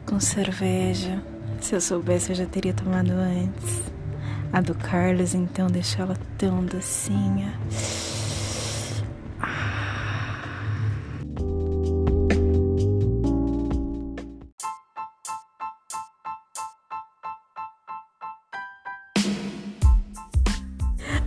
[0.00, 1.22] com cerveja.
[1.60, 3.82] Se eu soubesse, eu já teria tomado antes.
[4.52, 7.52] A do Carlos, então, deixou ela tão docinha.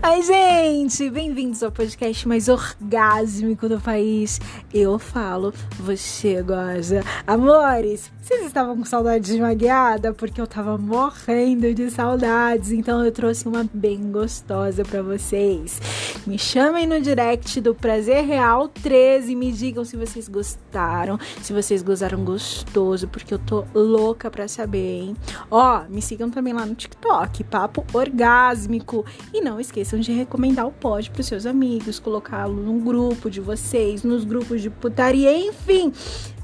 [0.04, 1.11] Oi, gente!
[1.11, 4.41] Bem-vindos ao podcast mais orgásmico do país.
[4.73, 7.03] Eu falo, você goza.
[7.27, 10.12] Amores, vocês estavam com saudade de magueada?
[10.12, 15.79] Porque eu tava morrendo de saudades, então eu trouxe uma bem gostosa para vocês.
[16.27, 21.52] Me chamem no direct do Prazer Real 13 e me digam se vocês gostaram, se
[21.52, 25.15] vocês gozaram gostoso, porque eu tô louca pra saber, hein?
[25.49, 29.03] Ó, me sigam também lá no TikTok, Papo Orgásmico.
[29.34, 33.41] E não esqueçam de recomendar o pod para os seus amigos, colocá-lo num grupo de
[33.41, 35.91] vocês, nos grupos de putaria, enfim.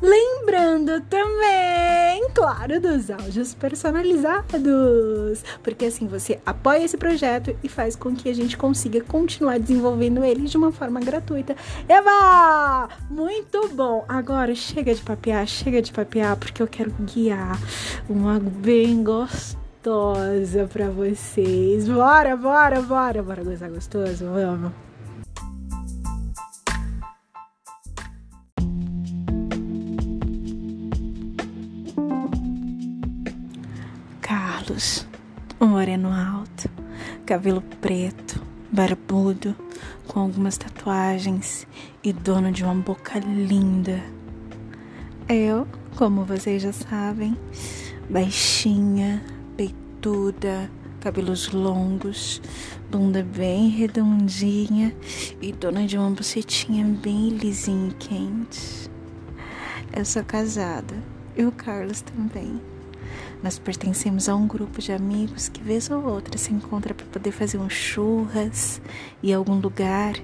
[0.02, 8.16] Lembrando também, claro, dos áudios personalizados, porque assim você apoia esse projeto e faz com
[8.16, 11.56] que a gente consiga continuar desenvolvendo ele de uma forma gratuita.
[11.88, 12.88] Eva!
[13.10, 14.06] Muito bom!
[14.08, 17.60] Agora chega de papear, chega de papear, porque eu quero guiar
[18.10, 21.88] uma bem gostosa pra vocês.
[21.88, 24.26] Bora, bora, bora, bora gozar gostoso?
[24.26, 24.72] Vamos.
[34.22, 35.06] Carlos,
[35.60, 36.70] um moreno alto,
[37.26, 39.56] cabelo preto, barbudo,
[40.08, 41.68] com algumas tatuagens
[42.04, 44.04] e dono de uma boca linda.
[45.28, 47.38] Eu, como vocês já sabem,
[48.10, 49.22] baixinha,
[49.56, 52.42] peituda, cabelos longos,
[52.90, 54.96] bunda bem redondinha
[55.42, 58.90] e dona de uma bucetinha bem lisinha e quente.
[59.96, 60.96] Eu sou casada
[61.36, 62.60] e o Carlos também.
[63.44, 67.32] Nós pertencemos a um grupo de amigos que vez ou outra se encontra para poder
[67.32, 68.82] fazer um churras
[69.22, 70.16] e algum lugar.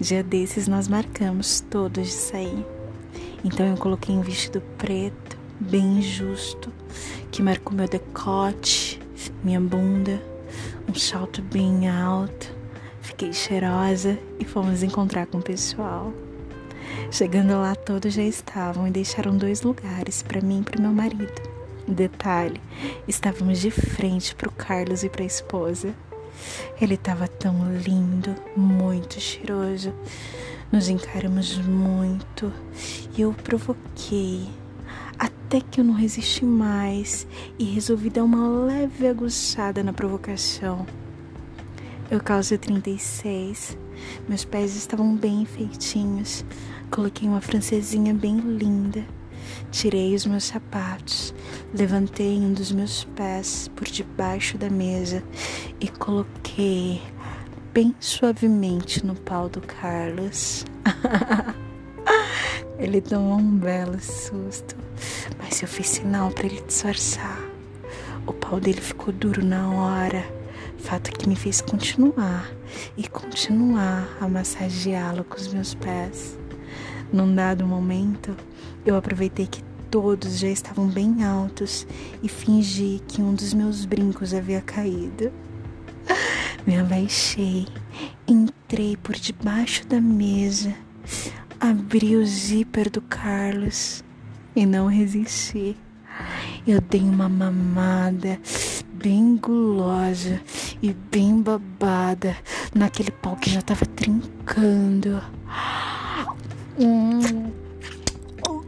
[0.00, 2.66] Dia desses nós marcamos todos de sair.
[3.44, 6.72] Então eu coloquei um vestido preto, bem justo,
[7.30, 8.98] que marcou meu decote,
[9.42, 10.20] minha bunda,
[10.88, 12.54] um salto bem alto.
[13.02, 16.10] Fiquei cheirosa e fomos encontrar com o pessoal.
[17.10, 21.53] Chegando lá, todos já estavam e deixaram dois lugares para mim e para meu marido.
[21.86, 22.60] Detalhe:
[23.06, 25.94] estávamos de frente para o Carlos e para a esposa.
[26.80, 29.92] Ele estava tão lindo, muito cheiroso.
[30.72, 32.52] Nos encaramos muito
[33.16, 34.48] e eu provoquei
[35.18, 37.26] até que eu não resisti mais
[37.58, 40.86] e resolvi dar uma leve aguçada na provocação.
[42.10, 43.78] Eu calço 36,
[44.28, 46.44] meus pés estavam bem feitinhos,
[46.90, 49.04] coloquei uma francesinha bem linda,
[49.70, 51.34] tirei os meus sapatos,
[51.74, 55.24] levantei um dos meus pés por debaixo da mesa
[55.80, 57.02] e coloquei
[57.72, 60.64] bem suavemente no pau do Carlos.
[62.78, 64.76] Ele tomou um belo susto,
[65.38, 67.40] mas eu fiz sinal para ele disfarçar.
[68.26, 70.24] O pau dele ficou duro na hora,
[70.78, 72.50] fato que me fez continuar
[72.96, 76.36] e continuar a massageá-lo com os meus pés.
[77.12, 78.36] Num dado momento,
[78.84, 79.62] eu aproveitei que
[79.94, 81.86] todos já estavam bem altos
[82.20, 85.30] e fingi que um dos meus brincos havia caído.
[86.66, 87.68] Me abaixei,
[88.26, 90.74] entrei por debaixo da mesa
[91.60, 94.02] Abri o zíper do Carlos
[94.56, 95.76] e não resisti.
[96.66, 98.40] Eu dei uma mamada
[98.94, 100.40] bem gulosa
[100.82, 102.36] e bem babada
[102.74, 105.22] naquele pau que já tava trincando.
[106.80, 107.20] Hum.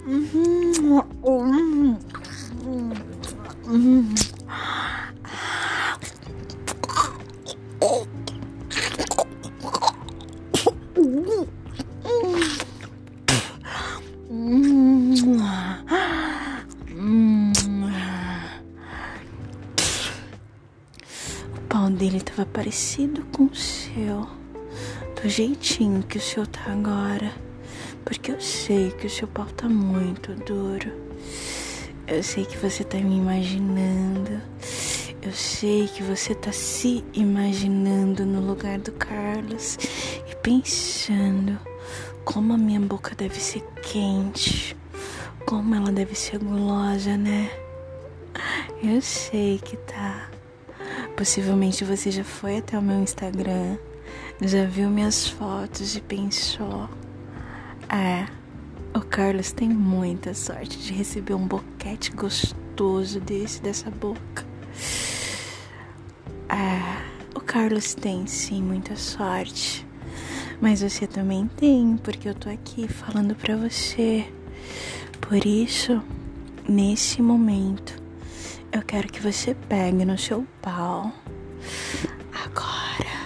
[0.06, 0.26] Hum.
[0.86, 1.15] Hum.
[21.84, 24.26] Dele estava parecido com o seu,
[25.22, 27.30] do jeitinho que o seu tá agora,
[28.02, 30.90] porque eu sei que o seu pau tá muito duro.
[32.06, 34.40] Eu sei que você tá me imaginando.
[35.20, 39.76] Eu sei que você tá se imaginando no lugar do Carlos
[40.30, 41.58] e pensando
[42.24, 44.76] como a minha boca deve ser quente,
[45.44, 47.50] como ela deve ser gulosa, né?
[48.82, 50.35] Eu sei que tá.
[51.16, 53.78] Possivelmente você já foi até o meu Instagram,
[54.42, 56.88] já viu minhas fotos e pensou:
[57.88, 58.26] é,
[58.94, 64.44] O Carlos tem muita sorte de receber um boquete gostoso desse dessa boca.
[66.48, 67.02] Ah,
[67.34, 69.86] o Carlos tem sim muita sorte.
[70.60, 74.26] Mas você também tem, porque eu tô aqui falando pra você.
[75.20, 76.02] Por isso,
[76.68, 78.05] nesse momento,
[78.72, 81.12] eu quero que você pegue no seu pau.
[82.44, 83.16] Agora.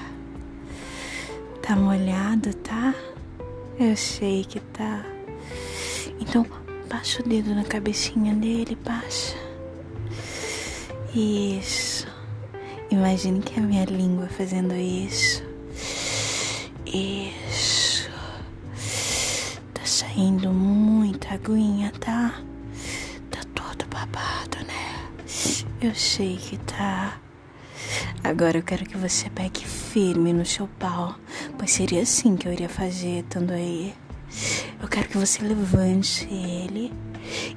[1.63, 2.95] Tá molhado, tá?
[3.79, 5.05] Eu sei que tá.
[6.21, 6.45] Então,
[6.89, 9.37] passa o dedo na cabecinha dele, passa.
[11.15, 12.07] Isso.
[12.91, 15.43] Imagine que é a minha língua fazendo isso.
[16.87, 18.11] Isso.
[19.73, 22.41] Tá saindo muita aguinha, tá?
[25.81, 27.19] Eu sei que tá.
[28.23, 31.15] Agora eu quero que você pegue firme no seu pau,
[31.57, 33.95] pois seria assim que eu iria fazer estando aí.
[34.81, 36.93] Eu quero que você levante ele.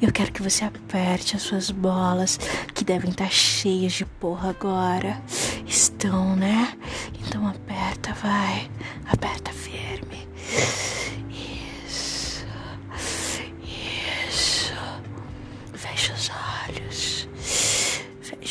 [0.01, 2.39] Eu quero que você aperte as suas bolas,
[2.73, 5.21] que devem estar cheias de porra agora.
[5.67, 6.77] Estão, né?
[7.19, 8.71] Então aperta, vai.
[9.05, 10.29] Aperta firme.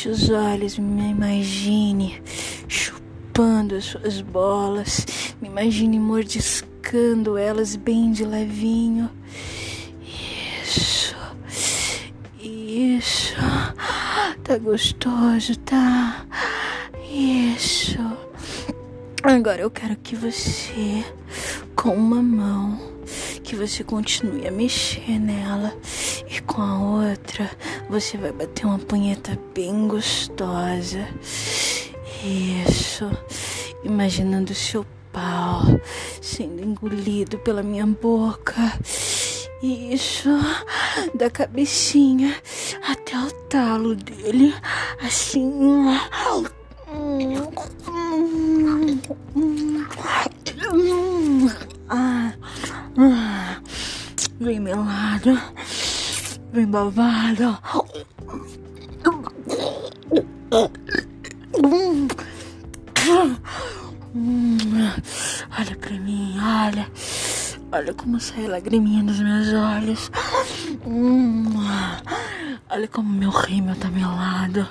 [0.03, 2.21] Feche os olhos, me imagine
[2.67, 5.05] chupando as suas bolas.
[5.41, 9.09] Me imagine mordiscando elas bem de levinho.
[10.61, 11.15] Isso.
[12.37, 13.33] Isso.
[14.43, 16.25] Tá gostoso, tá?
[17.09, 17.97] Isso.
[19.23, 21.05] Agora eu quero que você,
[21.77, 22.77] com uma mão,
[23.41, 25.73] que você continue a mexer nela
[26.29, 27.49] e com a outra
[27.93, 31.07] você vai bater uma punheta bem gostosa.
[32.65, 33.07] Isso.
[33.83, 35.61] Imaginando seu pau
[36.19, 38.79] sendo engolido pela minha boca.
[39.61, 40.27] Isso,
[41.13, 42.35] da cabecinha
[42.81, 44.55] até o talo dele,
[44.99, 45.53] assim.
[51.87, 52.33] Ah,
[54.39, 55.39] bem melado,
[56.53, 57.57] bem babado.
[65.57, 66.87] Olha pra mim, olha.
[67.71, 70.11] Olha como sai a lagriminha dos meus olhos.
[72.69, 74.67] Olha como meu rímel tá melado.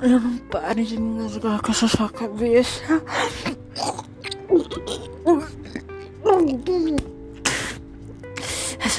[0.00, 2.82] Eu não paro de me engasgar com essa sua cabeça.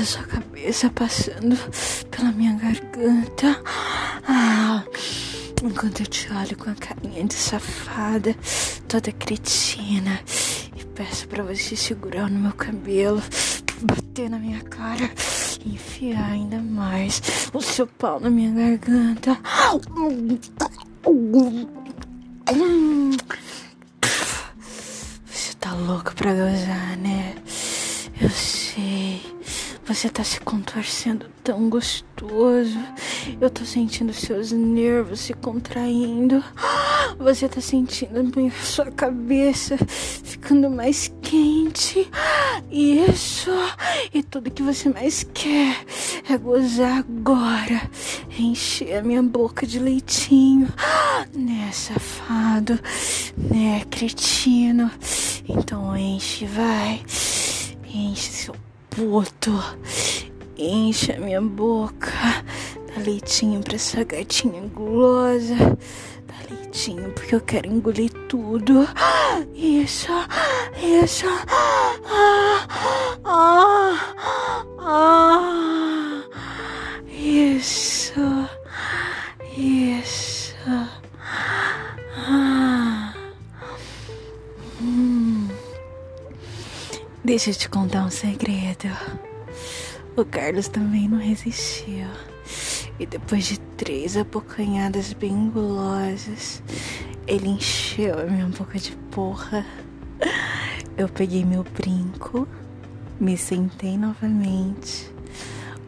[0.05, 1.57] Sua cabeça passando
[2.09, 3.61] pela minha garganta.
[4.25, 4.83] Ah,
[5.61, 8.33] enquanto eu te olho com a carinha de safada,
[8.87, 10.19] toda cretina,
[10.77, 13.21] e peço para você segurar no meu cabelo,
[13.81, 15.09] bater na minha cara
[15.65, 17.21] enfiar ainda mais
[17.53, 19.37] o seu pau na minha garganta.
[25.25, 27.35] Você tá louco pra gozar, né?
[28.21, 29.36] Eu sei.
[29.87, 32.77] Você tá se contorcendo tão gostoso.
[33.39, 36.43] Eu tô sentindo seus nervos se contraindo.
[37.17, 42.05] Você tá sentindo a sua cabeça ficando mais quente.
[42.69, 43.49] Isso.
[44.13, 45.77] E tudo que você mais quer
[46.29, 47.89] é gozar agora.
[48.37, 50.67] Encher a minha boca de leitinho.
[51.33, 52.77] Né, safado?
[53.37, 54.91] Né, cretino?
[55.47, 57.01] Então enche, vai.
[57.85, 58.66] Enche seu
[58.97, 59.53] puto.
[60.57, 62.11] Enche a minha boca.
[62.87, 65.55] Dá leitinho pra essa gatinha gulosa.
[66.25, 68.87] Dá leitinho porque eu quero engolir tudo.
[69.53, 70.11] Isso,
[70.81, 71.27] isso.
[71.47, 72.67] Ah,
[73.23, 74.15] ah,
[74.79, 76.23] ah.
[77.07, 78.19] Isso,
[79.55, 80.36] isso.
[87.27, 88.87] Deixa eu te contar um segredo.
[90.15, 92.07] O Carlos também não resistiu.
[92.97, 96.63] E depois de três abocanhadas bem gulosas,
[97.27, 99.65] ele encheu a minha boca de porra.
[100.97, 102.47] Eu peguei meu brinco,
[103.19, 105.11] me sentei novamente,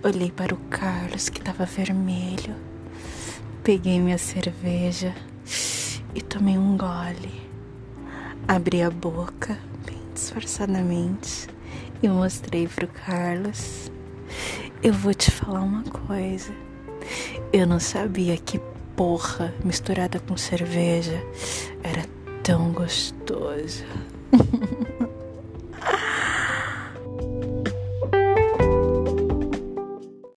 [0.03, 2.53] olhei para o Carlos que estava vermelho,
[3.63, 5.15] peguei minha cerveja
[6.13, 7.47] e tomei um gole.
[8.45, 9.68] Abri a boca
[10.13, 11.47] disfarçadamente
[12.01, 13.91] e mostrei pro Carlos.
[14.81, 16.53] Eu vou te falar uma coisa.
[17.51, 18.59] Eu não sabia que
[18.95, 21.21] porra misturada com cerveja
[21.83, 22.05] era
[22.43, 23.83] tão gostoso.